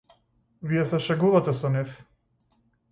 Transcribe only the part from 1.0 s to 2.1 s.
шегувате со нив.